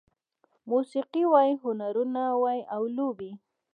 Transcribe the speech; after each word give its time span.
موسيقي 0.71 1.23
وای، 1.31 1.49
هنرونه 1.63 2.23
وای 2.41 2.59
او 2.75 2.83
لوبې 2.95 3.31